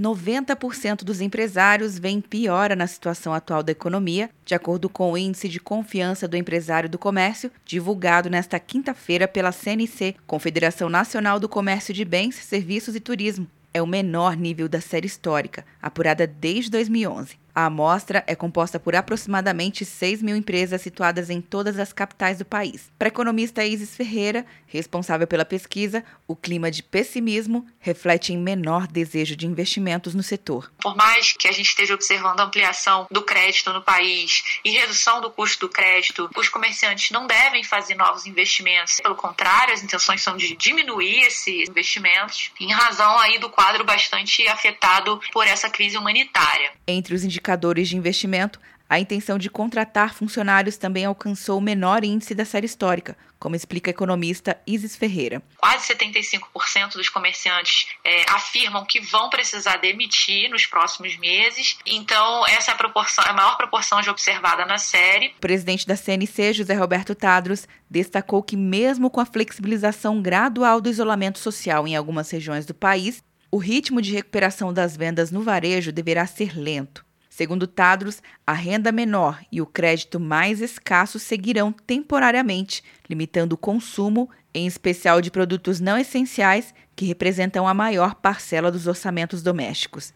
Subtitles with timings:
[0.00, 5.48] 90% dos empresários veem piora na situação atual da economia, de acordo com o Índice
[5.48, 11.94] de Confiança do Empresário do Comércio, divulgado nesta quinta-feira pela CNC, Confederação Nacional do Comércio
[11.94, 13.46] de Bens, Serviços e Turismo.
[13.72, 17.43] É o menor nível da série histórica, apurada desde 2011.
[17.56, 22.44] A amostra é composta por aproximadamente 6 mil empresas situadas em todas as capitais do
[22.44, 22.90] país.
[22.98, 28.88] Para a economista Isis Ferreira, responsável pela pesquisa, o clima de pessimismo reflete em menor
[28.88, 30.72] desejo de investimentos no setor.
[30.82, 35.20] Por mais que a gente esteja observando a ampliação do crédito no país e redução
[35.20, 38.96] do custo do crédito, os comerciantes não devem fazer novos investimentos.
[39.00, 44.44] Pelo contrário, as intenções são de diminuir esses investimentos em razão aí do quadro bastante
[44.48, 46.72] afetado por essa crise humanitária.
[46.88, 47.43] Entre os indicadores
[47.88, 48.58] de investimento,
[48.88, 53.90] a intenção de contratar funcionários também alcançou o menor índice da série histórica, como explica
[53.90, 55.42] a economista Isis Ferreira.
[55.56, 61.78] Quase 75% dos comerciantes é, afirmam que vão precisar demitir nos próximos meses.
[61.86, 65.28] Então, essa é a, proporção, a maior proporção já observada na série.
[65.36, 70.90] O presidente da CNC, José Roberto Tadros, destacou que, mesmo com a flexibilização gradual do
[70.90, 75.92] isolamento social em algumas regiões do país, o ritmo de recuperação das vendas no varejo
[75.92, 77.03] deverá ser lento.
[77.36, 84.30] Segundo Tadros, a renda menor e o crédito mais escasso seguirão temporariamente, limitando o consumo,
[84.54, 90.14] em especial de produtos não essenciais, que representam a maior parcela dos orçamentos domésticos.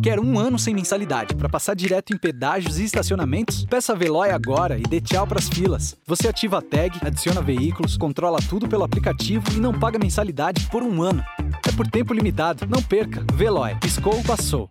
[0.00, 3.64] Quer um ano sem mensalidade para passar direto em pedágios e estacionamentos?
[3.64, 5.96] Peça a Veloy agora e dê tchau para as filas.
[6.06, 10.84] Você ativa a tag, adiciona veículos, controla tudo pelo aplicativo e não paga mensalidade por
[10.84, 11.20] um ano.
[11.68, 12.64] É por tempo limitado.
[12.68, 13.24] Não perca.
[13.34, 13.74] Veloy.
[13.80, 14.70] Piscou, passou.